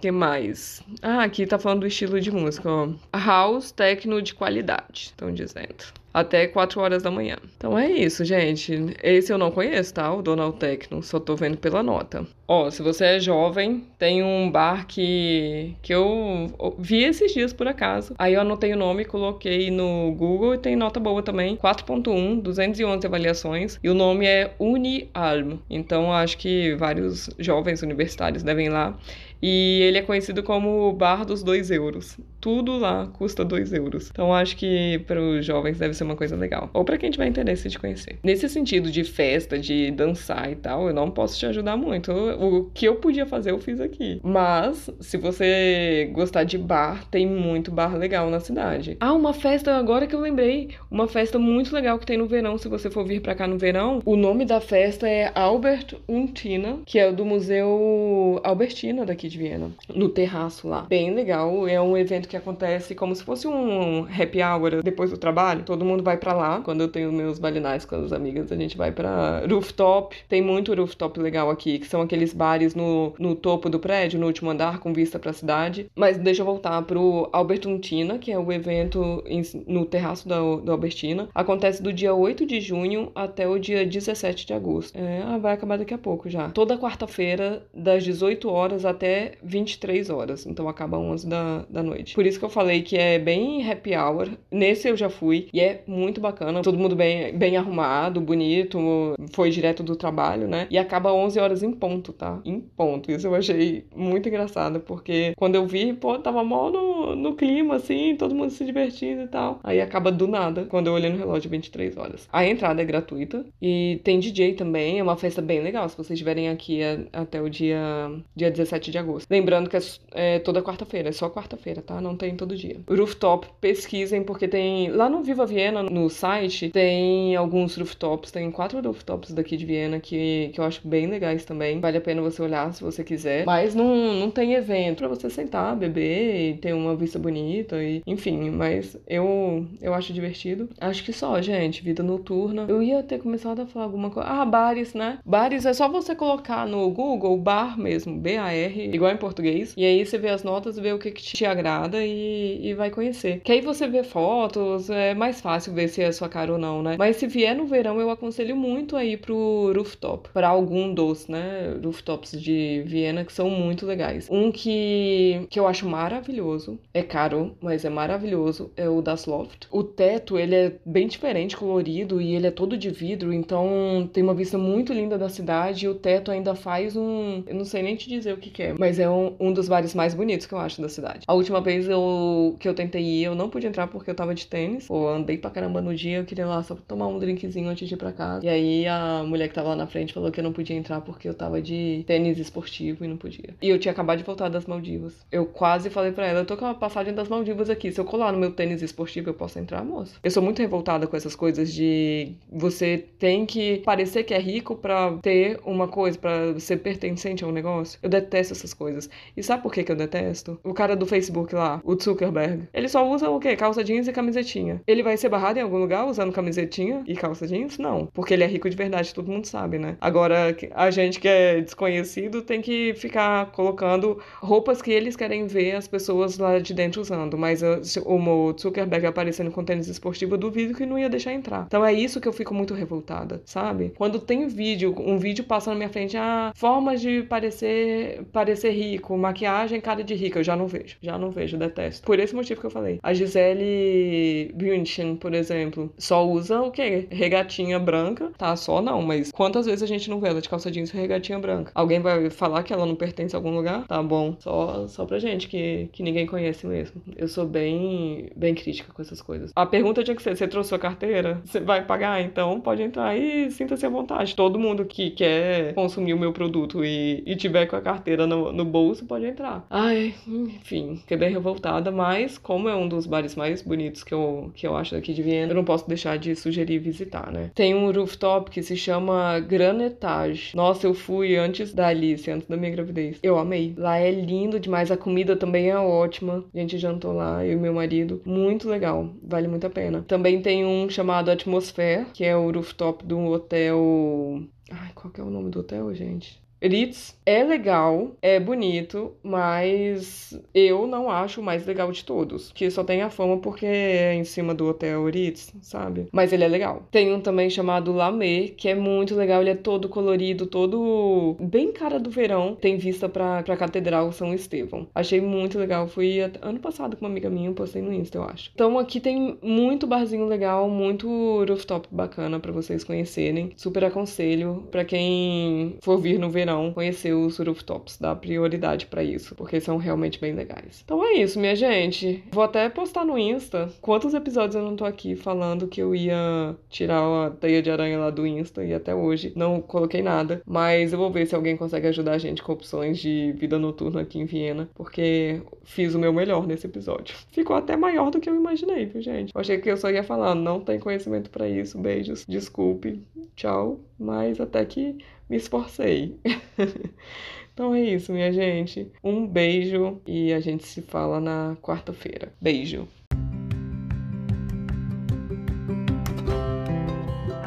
que 0.07 0.11
mais? 0.13 0.85
Ah, 1.03 1.25
aqui 1.25 1.45
tá 1.45 1.59
falando 1.59 1.81
do 1.81 1.87
estilo 1.89 2.21
de 2.21 2.31
música, 2.31 2.71
ó. 2.71 2.91
House 3.13 3.73
techno 3.73 4.23
de 4.23 4.35
qualidade, 4.35 5.11
estão 5.11 5.35
dizendo 5.35 5.85
até 6.17 6.47
4 6.47 6.81
horas 6.81 7.03
da 7.03 7.11
manhã. 7.11 7.37
Então 7.59 7.79
é 7.79 7.91
isso, 7.91 8.25
gente. 8.25 8.73
Esse 9.03 9.31
eu 9.31 9.37
não 9.37 9.51
conheço, 9.51 9.93
tá? 9.93 10.11
O 10.15 10.23
Donald 10.23 10.57
Tecno, 10.57 11.03
só 11.03 11.21
tô 11.21 11.37
vendo 11.37 11.59
pela 11.59 11.83
nota. 11.83 12.27
Ó, 12.49 12.71
se 12.71 12.81
você 12.81 13.05
é 13.05 13.21
jovem, 13.21 13.85
tem 13.99 14.23
um 14.23 14.51
bar 14.51 14.87
que, 14.87 15.75
que 15.83 15.93
eu 15.93 16.47
vi 16.79 17.05
esses 17.05 17.35
dias 17.35 17.53
por 17.53 17.69
acaso. 17.69 18.15
Aí 18.17 18.33
eu 18.33 18.41
anotei 18.41 18.73
o 18.73 18.79
nome, 18.79 19.05
coloquei 19.05 19.71
no 19.71 20.11
Google 20.13 20.55
e 20.55 20.59
tem 20.59 20.75
nota 20.75 20.99
boa 20.99 21.23
também. 21.23 21.55
4.1, 21.55 22.41
211 22.41 23.07
avaliações. 23.07 23.79
E 23.83 23.91
o 23.91 23.95
nome 23.95 24.25
é 24.25 24.55
Unialm. 24.59 25.59
Então 25.69 26.11
acho 26.11 26.39
que 26.39 26.75
vários 26.77 27.29
jovens 27.39 27.83
universitários 27.83 28.43
devem 28.43 28.67
ir 28.67 28.71
lá. 28.71 28.97
E 29.43 29.81
ele 29.83 29.99
é 29.99 30.03
conhecido 30.03 30.43
como 30.43 30.89
o 30.89 30.93
Bar 30.93 31.25
dos 31.25 31.43
2 31.43 31.71
euros. 31.71 32.17
Tudo 32.47 32.79
lá 32.79 33.09
custa 33.13 33.45
2 33.45 33.73
euros. 33.73 34.09
Então 34.09 34.33
acho 34.33 34.57
que 34.57 35.01
para 35.05 35.21
os 35.21 35.45
jovens 35.45 35.81
deve 35.81 35.95
ser 35.95 36.05
uma 36.05 36.15
coisa 36.15 36.37
legal. 36.37 36.71
Ou 36.73 36.85
para 36.85 36.97
quem 36.97 37.11
tiver 37.11 37.27
interesse 37.27 37.69
de 37.69 37.77
conhecer. 37.77 38.21
Nesse 38.23 38.49
sentido 38.49 38.89
de 38.89 39.03
festa, 39.03 39.59
de 39.59 39.91
dançar 39.91 40.53
e 40.53 40.55
tal, 40.55 40.87
eu 40.87 40.95
não 40.95 41.11
posso 41.11 41.37
te 41.37 41.45
ajudar 41.47 41.77
muito. 41.77 42.13
O 42.13 42.71
que 42.73 42.87
eu 42.87 42.95
podia 42.95 43.27
fazer, 43.27 43.51
eu 43.51 43.59
fiz 43.59 43.81
aqui. 43.81 44.21
Mas, 44.23 44.89
se 45.01 45.17
você 45.17 46.09
gostar 46.13 46.45
de 46.45 46.57
bar, 46.57 47.05
tem 47.11 47.27
muito 47.27 47.73
bar 47.73 47.99
legal 47.99 48.31
na 48.31 48.39
cidade. 48.39 48.97
Ah, 49.01 49.13
uma 49.13 49.33
festa, 49.33 49.75
agora 49.75 50.07
que 50.07 50.15
eu 50.15 50.21
lembrei, 50.21 50.69
uma 50.89 51.09
festa 51.09 51.41
muito 51.41 51.75
legal 51.75 51.99
que 51.99 52.07
tem 52.07 52.17
no 52.17 52.27
verão, 52.27 52.57
se 52.59 52.69
você 52.69 52.89
for 52.89 53.05
vir 53.05 53.23
para 53.23 53.35
cá 53.35 53.49
no 53.49 53.59
verão. 53.59 54.01
O 54.05 54.15
nome 54.15 54.45
da 54.45 54.61
festa 54.61 55.09
é 55.09 55.33
Albert 55.35 55.97
Untina, 56.09 56.79
que 56.87 57.01
é 57.01 57.11
do 57.11 57.25
Museu 57.25 58.41
Albertina 58.45 59.05
daqui 59.05 59.27
de 59.27 59.37
Viena, 59.37 59.73
no 59.93 60.09
terraço 60.09 60.69
lá. 60.69 60.83
Bem 60.83 61.13
legal, 61.13 61.67
é 61.67 61.83
um 61.83 61.97
evento 61.97 62.29
que 62.29 62.36
que 62.37 62.43
acontece 62.43 62.95
como 62.95 63.15
se 63.15 63.25
fosse 63.25 63.49
um 63.49 64.05
happy 64.05 64.43
hour 64.43 64.83
depois 64.83 65.11
do 65.11 65.17
trabalho. 65.17 65.65
Todo 65.65 65.85
mundo 65.85 66.03
vai 66.03 66.17
para 66.17 66.33
lá. 66.33 66.61
Quando 66.61 66.83
eu 66.83 66.89
tenho 66.89 67.13
meus 67.13 67.39
balinais 67.39 67.85
com 67.85 67.97
as 67.97 68.13
amigas, 68.13 68.53
a 68.53 68.57
gente 68.57 68.77
vai 68.77 68.93
para 68.93 69.43
rooftop. 69.49 70.17
Tem 70.29 70.43
muito 70.43 70.75
rooftop 70.75 71.19
legal 71.19 71.51
aqui, 71.51 71.79
que 71.79 71.87
são 71.87 72.03
aqueles 72.03 72.33
bares 72.33 72.75
no, 72.75 73.15
no 73.19 73.35
topo 73.35 73.69
do 73.69 73.79
prédio, 73.79 74.21
no 74.21 74.27
último 74.27 74.51
andar, 74.51 74.79
com 74.79 74.93
vista 74.93 75.19
para 75.19 75.31
a 75.31 75.35
cidade. 75.35 75.91
Mas 75.97 76.19
deixa 76.19 76.43
eu 76.43 76.47
voltar 76.47 76.81
pro 76.83 77.29
Albertuntina, 77.33 78.19
que 78.19 78.31
é 78.31 78.39
o 78.39 78.53
evento 78.53 79.23
em, 79.27 79.43
no 79.67 79.87
terraço 79.87 80.29
da, 80.29 80.39
do 80.39 80.71
Albertina. 80.71 81.29
Acontece 81.35 81.83
do 81.83 81.93
dia 81.93 82.15
8 82.15 82.45
de 82.47 82.61
junho 82.61 83.11
até 83.15 83.49
o 83.49 83.59
dia 83.59 83.87
17 83.87 84.47
de 84.47 84.53
agosto. 84.53 84.97
É, 84.97 85.23
ah, 85.25 85.39
vai 85.39 85.55
acabar 85.55 85.79
daqui 85.79 85.95
a 85.95 85.99
pouco 85.99 86.29
já. 86.29 86.51
Toda 86.51 86.79
quarta-feira, 86.79 87.67
das 87.73 88.05
18 88.05 88.49
horas 88.49 88.85
até 88.85 89.33
23 89.43 90.11
horas. 90.11 90.47
Então 90.47 90.69
acaba 90.69 90.99
11 90.99 91.29
da, 91.29 91.65
da 91.69 91.83
noite. 91.83 92.15
Por 92.15 92.26
isso 92.27 92.39
que 92.39 92.45
eu 92.45 92.51
falei 92.51 92.83
que 92.83 92.97
é 92.97 93.19
bem 93.19 93.69
happy 93.71 93.95
hour. 93.97 94.29
Nesse 94.51 94.89
eu 94.89 94.97
já 94.97 95.09
fui 95.09 95.49
e 95.53 95.61
é 95.61 95.83
muito 95.87 96.21
bacana. 96.21 96.63
Todo 96.63 96.79
mundo 96.79 96.97
bem, 96.97 97.37
bem 97.37 97.57
arrumado, 97.57 98.21
bonito. 98.21 99.15
Foi 99.33 99.51
direto 99.51 99.83
do 99.83 99.97
trabalho, 99.97 100.49
né? 100.49 100.67
E 100.71 100.79
acaba 100.79 101.13
11 101.13 101.39
horas 101.39 101.63
em 101.63 101.73
ponto, 101.73 102.13
tá? 102.13 102.41
Em 102.45 102.61
ponto. 102.61 103.11
Isso 103.11 103.27
eu 103.27 103.35
achei 103.35 103.87
muito 103.95 104.29
engraçado, 104.29 104.81
porque 104.81 105.33
quando 105.37 105.55
eu 105.55 105.67
vi, 105.67 105.93
pô, 105.93 106.19
tava 106.19 106.43
mó 106.45 106.71
no, 106.71 107.17
no 107.17 107.35
clima, 107.35 107.77
assim, 107.77 108.17
todo 108.17 108.35
mundo 108.35 108.51
se 108.51 108.65
divertindo 108.65 109.23
e 109.23 109.29
tal. 109.29 109.61
Aí 109.63 109.81
acaba 109.81 110.11
do 110.11 110.27
nada, 110.27 110.65
quando 110.65 110.89
eu 110.89 110.95
olhei 110.95 111.11
no 111.11 111.19
relógio, 111.19 111.51
23 111.51 111.97
horas. 111.97 112.29
A 112.33 112.47
entrada 112.47 112.81
é 112.83 112.85
gratuita 112.85 113.45
e 113.61 114.01
tem 114.05 114.19
DJ 114.19 114.55
também. 114.55 114.99
É 114.99 115.03
uma 115.03 115.17
festa 115.17 115.43
bem 115.43 115.61
legal, 115.61 115.89
se 115.89 115.97
vocês 115.97 116.11
estiverem 116.11 116.49
aqui 116.49 116.83
a, 116.83 117.21
até 117.21 117.41
o 117.41 117.49
dia, 117.49 118.11
dia 118.35 118.51
17 118.51 118.91
de 118.91 118.99
agosto. 118.99 119.29
Lembrando 119.31 119.69
que 119.69 119.77
é, 119.77 119.81
é 120.13 120.39
toda 120.39 120.63
quarta-feira, 120.63 121.09
é 121.09 121.13
só 121.13 121.29
quarta-feira, 121.31 121.83
tá? 121.83 122.01
Não 122.07 122.17
tem 122.17 122.37
todo 122.37 122.57
dia. 122.57 122.81
Rooftop, 122.89 123.49
pesquisem, 123.61 124.23
porque 124.23 124.47
tem. 124.47 124.91
Lá 124.91 125.09
no 125.09 125.23
Viva 125.23 125.45
Viena, 125.45 125.83
no 125.83 126.09
site, 126.09 126.71
tem 126.71 127.35
alguns 127.35 127.77
rooftops. 127.77 128.31
Tem 128.31 128.51
quatro 128.51 128.81
rooftops 128.81 129.33
daqui 129.33 129.57
de 129.57 129.67
Viena 129.67 129.99
que, 129.99 130.51
que 130.53 130.61
eu 130.61 130.65
acho 130.65 130.87
bem 130.87 131.07
legais 131.07 131.45
também. 131.45 131.81
Vale 131.81 131.99
a 131.99 132.01
pena 132.01 132.23
você 132.23 132.41
olhar 132.43 132.73
se 132.73 132.83
você 132.83 133.03
quiser. 133.03 133.45
Mas 133.45 133.75
não, 133.75 134.15
não 134.15 134.31
tem 134.31 134.55
evento 134.55 134.99
pra 134.99 135.09
você 135.09 135.29
sentar, 135.29 135.77
beber 135.77 136.51
e 136.51 136.57
ter 136.59 136.73
uma 136.73 136.95
vista 136.95 137.19
bonita. 137.19 137.83
E, 137.83 138.03
enfim, 138.07 138.51
mas 138.51 138.97
eu, 139.07 139.67
eu 139.83 139.93
acho 139.93 140.13
divertido. 140.13 140.69
Acho 140.81 141.05
que 141.05 141.13
só, 141.13 141.41
gente. 141.43 141.83
Vida 141.83 142.03
noturna. 142.03 142.67
Eu 142.69 142.83
ia 142.83 143.03
ter 143.03 143.19
começado 143.19 143.61
a 143.61 143.67
falar 143.67 143.87
alguma 143.87 144.11
coisa. 144.11 144.29
Ah, 144.29 144.45
bares, 144.45 144.95
né? 144.95 145.19
Bares 145.25 145.67
é 145.67 145.73
só 145.73 145.89
você 145.89 146.15
colocar 146.15 146.67
no 146.67 146.89
Google 146.91 147.37
bar 147.37 147.79
mesmo, 147.79 148.17
B-A-R, 148.17 148.91
igual 148.95 149.13
em 149.13 149.17
português. 149.17 149.75
E 149.77 149.85
aí 149.85 150.05
você 150.05 150.19
vê 150.19 150.29
as 150.29 150.43
notas, 150.43 150.79
vê 150.79 150.93
o 150.93 150.99
que, 150.99 151.11
que 151.11 151.23
te 151.23 151.45
agrada 151.45 151.96
e, 152.05 152.69
e 152.69 152.75
vai 152.75 152.91
conhecer. 152.91 153.41
Que 153.41 153.53
aí 153.53 153.61
você 153.61 153.87
vê 153.87 154.03
fotos, 154.03 154.91
é 154.91 155.15
mais 155.15 155.41
fácil 155.41 155.73
ver 155.73 155.89
se 155.89 156.03
é 156.03 156.13
sua 156.13 156.29
cara 156.29 156.53
ou 156.53 156.59
não, 156.59 156.83
né? 156.83 156.97
Mas 156.99 157.17
se 157.17 157.27
vier 157.27 157.55
no 157.57 157.67
verão, 157.67 158.01
eu 158.01 158.11
aconselho 158.11 158.57
muito 158.57 158.97
aí 158.97 159.17
pro 159.17 159.73
rooftop. 159.75 160.29
Para 160.33 160.49
algum 160.49 160.93
dos, 160.93 161.29
né? 161.29 161.77
Rooftops 161.83 162.33
de 162.41 162.83
Viena 162.87 163.25
que 163.25 163.33
são 163.33 163.49
muito 163.51 163.87
legais. 163.87 164.29
Um 164.31 164.51
que, 164.51 165.47
que 165.49 165.59
eu 165.59 165.67
acho 165.67 165.89
maravilhoso, 165.89 166.79
é 166.93 167.03
caro, 167.03 167.57
mas 167.61 167.85
é 167.85 167.91
maravilhoso, 167.91 168.71
é 168.77 168.89
o 168.89 169.01
Das 169.03 169.27
Loft. 169.27 169.67
O 169.71 169.83
teto, 169.83 170.39
ele 170.39 170.55
é 170.55 170.73
bem 170.85 171.07
diferente, 171.07 171.57
colorido 171.57 172.21
e 172.21 172.35
ele 172.35 172.47
é 172.47 172.51
todo 172.51 172.77
de 172.77 172.91
vidro, 172.91 173.33
então 173.33 174.09
tem 174.13 174.23
uma 174.23 174.35
vista 174.35 174.59
muito 174.59 174.93
linda 174.93 175.19
da 175.19 175.29
cidade 175.29 175.87
e 175.87 175.89
o 175.89 175.95
teto 175.95 176.31
ainda 176.31 176.55
faz 176.55 176.97
um. 176.97 177.43
Eu 177.47 177.55
não 177.55 177.65
sei 177.65 177.83
nem 177.83 177.97
te 177.97 178.09
dizer 178.09 178.33
o 178.35 178.39
que, 178.39 178.51
que 178.51 178.63
é, 178.63 178.73
mas 178.73 178.99
é 178.99 179.09
um, 179.09 179.35
um 179.39 179.53
dos 179.53 179.69
bares 179.69 179.95
mais 179.95 180.15
bonitos 180.15 180.47
que 180.47 180.55
eu 180.55 180.59
acho 180.59 180.81
da 180.81 180.89
cidade. 180.89 181.21
A 181.27 181.35
última 181.35 181.61
vez 181.61 181.86
eu, 181.93 182.57
que 182.59 182.69
eu 182.69 182.75
tentei 182.75 183.03
ir, 183.03 183.25
eu 183.25 183.35
não 183.35 183.49
pude 183.49 183.67
entrar 183.67 183.87
porque 183.87 184.11
eu 184.11 184.15
tava 184.15 184.35
de 184.35 184.47
tênis. 184.47 184.87
Pô, 184.87 185.09
andei 185.09 185.39
pra 185.39 185.51
caramba 185.51 185.81
no 185.81 185.95
dia, 185.95 186.19
eu 186.19 186.25
queria 186.25 186.47
lá 186.47 186.63
só 186.63 186.75
tomar 186.75 187.07
um 187.07 187.19
drinkzinho 187.19 187.69
antes 187.69 187.89
de 187.89 187.95
ir 187.95 187.97
pra 187.97 188.13
casa. 188.13 188.45
E 188.45 188.49
aí 188.49 188.87
a 188.87 189.23
mulher 189.25 189.49
que 189.49 189.55
tava 189.55 189.71
lá 189.71 189.77
na 189.77 189.87
frente 189.87 190.13
falou 190.13 190.31
que 190.31 190.41
eu 190.41 190.45
não 190.45 190.53
podia 190.53 190.77
entrar 190.77 191.01
porque 191.01 191.29
eu 191.29 191.35
tava 191.35 191.61
de 191.61 192.05
tênis 192.07 192.39
esportivo 192.39 193.05
e 193.05 193.09
não 193.09 193.17
podia. 193.17 193.55
E 193.61 193.69
eu 193.69 193.79
tinha 193.79 193.93
acabado 193.93 194.19
de 194.19 194.25
voltar 194.25 194.49
das 194.49 194.67
Maldivas. 194.67 195.15
Eu 195.31 195.47
quase 195.47 195.91
falei 195.91 196.13
pra 196.13 196.27
ela, 196.27 196.41
eu 196.41 196.47
tô 196.47 196.57
com 196.57 196.67
a 196.67 196.75
passagem 196.75 197.15
das 197.15 197.29
Maldivas 197.29 197.71
aqui. 197.71 197.91
Se 197.91 198.01
eu 198.01 198.05
colar 198.05 198.33
no 198.33 198.39
meu 198.39 198.53
tênis 198.53 198.83
esportivo, 198.83 199.31
eu 199.31 199.35
posso 199.35 199.59
entrar, 199.59 199.85
moça? 199.85 200.17
Eu 200.23 200.31
sou 200.31 200.43
muito 200.43 200.61
revoltada 200.61 201.07
com 201.07 201.17
essas 201.17 201.35
coisas 201.35 201.73
de 201.73 202.33
você 202.51 203.05
tem 203.19 203.47
que 203.47 203.79
parecer 203.79 204.25
que 204.25 204.35
é 204.35 204.39
rico 204.39 204.77
pra 204.77 205.19
ter 205.23 205.61
uma 205.65 205.89
coisa, 205.89 206.19
pra 206.19 206.59
ser 206.59 206.79
pertencente 206.79 207.45
a 207.45 207.47
um 207.47 207.53
negócio. 207.53 207.99
Eu 208.03 208.09
detesto 208.09 208.53
essas 208.53 208.75
coisas. 208.75 209.09
E 209.37 209.43
sabe 209.43 209.63
por 209.63 209.73
que, 209.73 209.85
que 209.85 209.93
eu 209.93 209.97
detesto? 209.97 210.59
O 210.65 210.75
cara 210.75 210.97
do 210.97 211.07
Facebook 211.07 211.55
lá, 211.55 211.76
o 211.85 211.95
Zuckerberg, 212.01 212.69
ele 212.73 212.89
só 212.89 213.09
usa 213.09 213.29
o 213.31 213.39
quê? 213.41 213.57
Calça 213.57 213.85
jeans 213.85 214.09
e 214.09 214.13
camisetinha. 214.13 214.81
Ele 214.87 215.03
vai 215.03 215.17
ser 215.17 215.29
barrado 215.29 215.59
em 215.59 215.63
algum 215.63 215.79
lugar 215.79 216.07
usando 216.07 216.33
camisetinha 216.33 217.03
e 217.07 217.15
calça 217.15 217.47
jeans? 217.47 217.79
Não. 217.79 218.07
Porque 218.13 218.35
ele 218.35 218.45
é 218.45 218.47
rico 218.47 218.69
de 218.69 218.77
verdade, 218.77 219.15
todo 219.15 219.31
mundo 219.31 219.47
sabe, 219.47 219.79
né? 219.79 219.97
Agora, 220.01 220.57
a 220.75 220.91
gente 220.91 221.21
que 221.21 221.29
é 221.29 221.61
desconhecido 221.61 222.43
tem 222.43 222.61
que 222.61 222.95
ficar 222.95 223.53
colocando 223.53 224.19
roupas 224.41 224.81
que 224.83 224.91
eles 224.91 225.17
querem 225.17 225.47
ver 225.47 225.77
as 225.77 225.89
pessoas 225.89 226.39
lá 226.39 226.59
de 226.59 226.75
dentro 226.75 227.01
usando. 227.01 227.37
Mas 227.37 227.63
o 227.63 228.55
Zuckerberg 228.59 229.07
aparecendo 229.07 229.51
com 229.51 229.65
tênis 229.65 229.89
esportivo, 229.89 230.35
eu 230.35 230.39
duvido 230.39 230.75
que 230.75 230.87
não 230.87 230.99
ia 230.99 231.09
deixar 231.09 231.33
entrar. 231.33 231.65
Então 231.67 231.85
é 231.85 231.93
isso 231.93 232.21
que 232.21 232.29
eu 232.29 232.33
fico 232.33 232.55
muito 232.55 232.75
revoltada, 232.75 233.43
sabe? 233.45 233.93
Quando 233.97 234.19
tem 234.19 234.47
vídeo, 234.49 234.95
um 234.99 235.19
vídeo 235.19 235.45
passa 235.45 235.71
na 235.71 235.77
minha 235.77 235.89
frente, 235.89 236.17
ah, 236.17 236.53
formas 236.55 237.01
de 237.01 237.23
parecer, 237.23 238.25
parecer 238.33 238.71
rico, 238.71 239.17
maquiagem, 239.17 239.81
cara 239.81 240.03
de 240.03 240.15
rica, 240.15 240.39
eu 240.39 240.45
já 240.45 240.57
não 240.57 240.67
vejo. 240.67 240.97
Já 241.01 241.19
não 241.19 241.31
vejo, 241.31 241.57
detesto. 241.69 242.07
Por 242.07 242.19
esse 242.19 242.35
motivo 242.35 242.61
que 242.61 242.67
eu 242.67 242.71
falei. 242.71 242.99
A 243.03 243.15
Gisele 243.15 244.53
Bündchen, 244.55 245.17
por 245.17 245.35
exemplo, 245.35 245.93
só 245.99 246.27
usa 246.27 246.61
o 246.61 246.71
quê? 246.71 247.07
Regatinha 247.11 247.79
branca. 247.79 248.31
Tá, 248.37 248.55
só 248.57 248.81
não, 248.81 249.03
mas 249.03 249.31
quantas 249.31 249.67
vezes 249.67 249.83
a 249.83 249.87
gente 249.87 250.11
não 250.11 250.21
vê 250.21 250.29
ela 250.29 250.41
de 250.41 250.49
calça 250.49 250.71
jeans 250.71 250.93
e 250.93 250.97
regatinha 250.97 251.39
branca? 251.39 251.73
Alguém 251.75 252.01
vai 252.01 252.31
falar 252.31 252.63
que 252.63 252.73
ela 252.73 252.87
não 252.87 252.95
pertence 252.95 253.35
a 253.35 253.39
algum 253.39 253.55
lugar? 253.55 253.87
Tá 253.87 254.03
bom. 254.03 254.37
Só, 254.39 254.87
só 254.89 255.05
pra 255.05 255.19
gente 255.19 255.49
que, 255.49 255.89
que 255.93 256.03
ninguém 256.03 256.27
conhece 256.27 256.67
mesmo. 256.67 257.03
Eu 257.17 257.29
sou 257.29 257.47
bem, 257.47 258.31
bem 258.37 258.55
crítica 258.55 258.93
com 258.93 259.03
essas 259.03 259.21
coisas. 259.21 259.53
A 259.55 259.67
pergunta 259.67 260.03
tinha 260.03 260.17
que 260.17 260.23
ser: 260.23 260.37
você 260.37 260.49
trouxe 260.49 260.71
sua 260.71 260.79
carteira? 260.79 261.41
Você 261.45 261.61
vai 261.61 261.85
pagar? 261.85 262.21
Então 262.23 262.61
pode 262.61 262.83
entrar 262.83 263.17
e 263.17 263.51
sinta-se 263.51 263.87
à 263.87 263.89
vontade. 263.89 264.35
Todo 264.35 264.59
mundo 264.59 264.85
que 264.85 265.11
quer 265.11 265.75
consumir 265.75 266.15
o 266.15 266.19
meu 266.19 266.33
produto 266.33 266.85
e, 266.85 267.23
e 267.27 267.37
tiver 267.37 267.67
com 267.67 267.77
a 267.77 267.81
carteira 267.81 268.27
no, 268.27 268.53
no 268.53 268.65
bolso 268.65 269.05
pode 269.05 269.27
entrar. 269.27 269.67
Ai, 269.71 270.15
enfim, 270.27 270.97
fiquei 270.97 271.17
bem 271.17 271.31
revoltada, 271.31 271.56
mas 271.93 272.39
como 272.39 272.69
é 272.69 272.77
um 272.77 272.89
dos 272.89 273.07
bares 273.07 273.35
mais 273.35 273.63
bonitos 273.63 274.03
que 274.03 274.15
eu, 274.15 274.51
que 274.55 274.67
eu 274.67 274.77
acho 274.77 274.95
daqui 274.95 275.13
de 275.13 275.23
Viena, 275.23 275.53
eu 275.53 275.57
não 275.57 275.65
posso 275.65 275.89
deixar 275.89 276.19
de 276.19 276.35
sugerir 276.35 276.79
visitar, 276.79 277.31
né? 277.33 277.51
Tem 277.55 277.75
um 277.75 277.91
rooftop 277.91 278.51
que 278.51 278.63
se 278.63 278.77
chama 278.77 279.39
Granetage. 279.41 280.55
Nossa, 280.55 280.87
eu 280.87 280.95
fui 280.95 281.37
antes 281.37 281.73
da 281.73 281.89
Alice, 281.89 282.31
antes 282.31 282.49
da 282.49 282.57
minha 282.57 282.71
gravidez. 282.71 283.19
Eu 283.23 283.39
amei. 283.39 283.75
Lá 283.77 283.99
é 283.99 284.11
lindo 284.11 284.61
demais, 284.61 284.91
a 284.91 284.97
comida 284.97 285.37
também 285.37 285.71
é 285.71 285.79
ótima. 285.79 286.45
A 286.55 286.59
gente 286.59 286.79
jantou 286.79 287.13
lá, 287.13 287.45
eu 287.45 287.53
e 287.53 287.57
meu 287.57 287.75
marido. 287.75 288.23
Muito 288.25 288.69
legal, 288.69 289.11
vale 289.23 289.49
muito 289.49 289.67
a 289.67 289.71
pena. 289.71 290.05
Também 290.07 290.41
tem 290.41 290.65
um 290.65 290.89
chamado 290.89 291.31
Atmosphere, 291.31 292.07
que 292.13 292.25
é 292.25 292.37
o 292.37 292.51
rooftop 292.51 293.05
do 293.05 293.19
hotel. 293.27 294.43
Ai, 294.71 294.91
qual 294.95 295.13
que 295.13 295.21
é 295.21 295.25
o 295.25 295.31
nome 295.31 295.51
do 295.51 295.61
hotel, 295.61 295.95
gente? 295.95 296.46
Ritz 296.63 297.17
é 297.25 297.43
legal, 297.43 298.13
é 298.23 298.41
bonito, 298.41 299.13
mas 299.23 300.39
eu 300.55 300.87
não 300.87 301.11
acho 301.11 301.41
o 301.41 301.45
mais 301.45 301.67
legal 301.67 301.93
de 301.93 302.05
todos. 302.05 302.51
Que 302.53 302.71
só 302.71 302.83
tem 302.83 303.03
a 303.03 303.11
fama 303.11 303.39
porque 303.39 303.67
é 303.67 304.15
em 304.15 304.25
cima 304.25 304.55
do 304.55 304.69
hotel 304.69 305.05
Ritz, 305.07 305.53
sabe? 305.61 306.07
Mas 306.13 306.33
ele 306.33 306.45
é 306.45 306.49
legal. 306.49 306.87
Tem 306.91 307.13
um 307.13 307.21
também 307.21 307.51
chamado 307.51 307.93
Lamé, 307.93 308.49
que 308.57 308.69
é 308.69 308.75
muito 308.75 309.15
legal. 309.15 309.41
Ele 309.43 309.51
é 309.51 309.55
todo 309.55 309.89
colorido, 309.89 310.47
todo 310.47 311.37
bem 311.41 311.73
cara 311.73 311.99
do 311.99 312.11
verão. 312.11 312.57
Tem 312.59 312.79
vista 312.79 313.09
pra, 313.09 313.43
pra 313.43 313.57
Catedral 313.57 314.11
São 314.13 314.33
Estevão. 314.33 314.87
Achei 314.95 315.21
muito 315.21 315.59
legal. 315.59 315.87
Fui 315.89 316.21
ano 316.41 316.61
passado 316.61 316.97
com 316.97 317.05
uma 317.05 317.11
amiga 317.11 317.29
minha, 317.29 317.53
postei 317.53 317.83
no 317.83 317.93
Insta, 317.93 318.19
eu 318.19 318.25
acho. 318.25 318.51
Então 318.55 318.79
aqui 318.79 318.99
tem 318.99 319.39
muito 319.43 319.87
barzinho 319.87 320.27
legal, 320.27 320.71
muito 320.71 321.45
rooftop 321.47 321.89
bacana 321.91 322.41
para 322.41 322.53
vocês 322.53 322.83
conhecerem. 322.83 323.53
Super 323.57 323.85
aconselho 323.85 324.67
para 324.71 324.85
quem 324.85 325.77
for 325.83 325.99
vir 325.99 326.19
no 326.19 326.31
verão 326.31 326.46
verão, 326.47 326.73
conhecer 326.73 327.13
os 327.13 327.39
rooftops, 327.39 327.99
dar 327.99 328.17
prioridade 328.17 328.87
para 328.87 329.03
isso, 329.03 329.35
porque 329.35 329.61
são 329.61 329.77
realmente 329.77 330.21
bem 330.21 330.33
legais. 330.33 330.83
Então 330.85 331.05
é 331.05 331.15
isso, 331.15 331.39
minha 331.39 331.55
gente. 331.55 332.25
Vou 332.31 332.45
até 332.45 332.69
postar 332.69 333.05
no 333.05 333.19
Insta 333.19 333.69
quantos 333.81 334.15
episódios 334.15 334.55
eu 334.55 334.63
não 334.63 334.77
tô 334.77 334.85
aqui 334.85 335.15
falando 335.15 335.67
que 335.67 335.83
eu 335.83 335.95
ia 335.95 336.57
tirar 336.69 337.27
a 337.27 337.31
teia 337.31 337.63
de 337.63 337.71
aranha 337.71 337.99
lá 337.99 338.11
do 338.11 338.27
Insta 338.27 338.65
e 338.65 338.73
até 338.73 338.95
hoje 338.95 339.33
não 339.37 339.61
coloquei 339.61 340.03
nada, 340.03 340.41
mas 340.47 340.93
eu 340.93 340.99
vou 340.99 341.11
ver 341.11 341.27
se 341.27 341.35
alguém 341.35 341.57
consegue 341.57 341.89
ajudar 341.89 342.13
a 342.13 342.19
gente 342.19 342.43
com 342.43 342.53
opções 342.53 342.99
de 342.99 343.33
vida 343.33 343.59
noturna 343.59 344.01
aqui 344.01 344.19
em 344.19 344.25
Viena, 344.25 344.69
porque 344.75 345.43
fiz 345.65 345.95
o 345.95 345.99
meu 345.99 346.13
melhor 346.13 346.47
nesse 346.47 346.67
episódio. 346.67 347.17
Ficou 347.33 347.57
até 347.57 347.77
maior 347.77 348.11
do 348.11 348.21
que 348.21 348.31
eu 348.31 348.35
imaginei, 348.35 348.87
viu, 348.87 349.03
gente? 349.03 349.33
Eu 349.35 349.41
achei 349.41 349.59
que 349.59 349.71
eu 349.71 349.77
só 349.77 349.91
ia 349.91 350.03
falar, 350.03 350.35
não 350.35 350.61
tem 350.61 350.79
conhecimento 350.79 351.31
para 351.31 351.49
isso, 351.49 351.79
beijos, 351.79 352.25
desculpe, 352.29 353.01
tchau, 353.37 353.81
mas 353.99 354.41
até 354.41 354.65
que 354.65 354.97
me 355.29 355.37
esforcei. 355.37 356.19
então 357.53 357.75
é 357.75 357.83
isso, 357.83 358.13
minha 358.13 358.33
gente. 358.33 358.91
Um 359.05 359.27
beijo 359.27 360.01
e 360.07 360.33
a 360.33 360.41
gente 360.41 360.67
se 360.67 360.83
fala 360.83 361.21
na 361.21 361.57
quarta-feira. 361.63 362.33
Beijo. 362.41 362.89